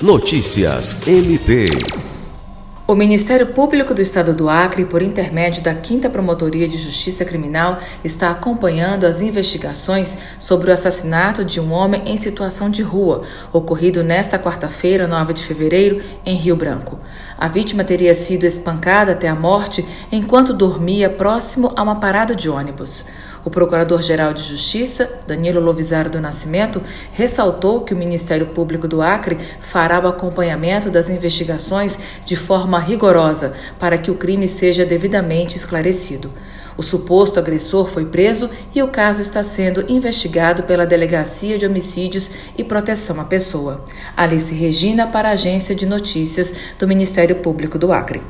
Notícias 0.00 1.08
MP. 1.08 1.64
O 2.86 2.94
Ministério 2.94 3.48
Público 3.48 3.92
do 3.92 4.00
Estado 4.00 4.32
do 4.32 4.48
Acre, 4.48 4.84
por 4.84 5.02
intermédio 5.02 5.60
da 5.60 5.74
5 5.74 6.08
Promotoria 6.08 6.68
de 6.68 6.76
Justiça 6.76 7.24
Criminal, 7.24 7.80
está 8.04 8.30
acompanhando 8.30 9.04
as 9.04 9.20
investigações 9.20 10.16
sobre 10.38 10.70
o 10.70 10.72
assassinato 10.72 11.44
de 11.44 11.58
um 11.58 11.72
homem 11.72 12.04
em 12.06 12.16
situação 12.16 12.70
de 12.70 12.80
rua, 12.80 13.24
ocorrido 13.52 14.04
nesta 14.04 14.38
quarta-feira, 14.38 15.08
9 15.08 15.34
de 15.34 15.42
fevereiro, 15.42 16.00
em 16.24 16.36
Rio 16.36 16.54
Branco. 16.54 17.00
A 17.36 17.48
vítima 17.48 17.82
teria 17.82 18.14
sido 18.14 18.44
espancada 18.44 19.12
até 19.12 19.28
a 19.28 19.34
morte 19.34 19.84
enquanto 20.12 20.54
dormia 20.54 21.10
próximo 21.10 21.72
a 21.74 21.82
uma 21.82 21.96
parada 21.96 22.36
de 22.36 22.48
ônibus. 22.48 23.06
O 23.44 23.50
Procurador-Geral 23.50 24.34
de 24.34 24.42
Justiça, 24.42 25.20
Danilo 25.26 25.60
Lovisaro 25.60 26.10
do 26.10 26.20
Nascimento, 26.20 26.82
ressaltou 27.12 27.82
que 27.82 27.94
o 27.94 27.96
Ministério 27.96 28.46
Público 28.46 28.88
do 28.88 29.00
Acre 29.00 29.38
fará 29.60 30.00
o 30.00 30.08
acompanhamento 30.08 30.90
das 30.90 31.08
investigações 31.08 31.98
de 32.24 32.36
forma 32.36 32.78
rigorosa 32.78 33.54
para 33.78 33.98
que 33.98 34.10
o 34.10 34.16
crime 34.16 34.48
seja 34.48 34.84
devidamente 34.84 35.56
esclarecido. 35.56 36.30
O 36.78 36.82
suposto 36.82 37.40
agressor 37.40 37.88
foi 37.88 38.06
preso 38.06 38.48
e 38.72 38.80
o 38.80 38.86
caso 38.86 39.20
está 39.20 39.42
sendo 39.42 39.84
investigado 39.88 40.62
pela 40.62 40.86
Delegacia 40.86 41.58
de 41.58 41.66
Homicídios 41.66 42.30
e 42.56 42.62
Proteção 42.62 43.20
à 43.20 43.24
Pessoa. 43.24 43.84
Alice 44.16 44.54
Regina, 44.54 45.08
para 45.08 45.30
a 45.30 45.32
Agência 45.32 45.74
de 45.74 45.86
Notícias 45.86 46.54
do 46.78 46.86
Ministério 46.86 47.34
Público 47.36 47.78
do 47.78 47.92
Acre. 47.92 48.22